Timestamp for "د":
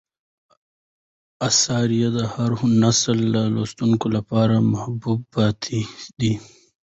2.17-2.19, 3.35-3.37